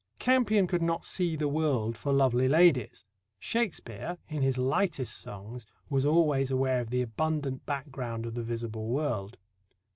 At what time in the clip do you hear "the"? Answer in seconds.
1.35-1.47, 6.89-7.03, 8.33-8.41